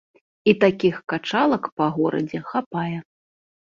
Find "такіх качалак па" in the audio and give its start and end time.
0.63-1.93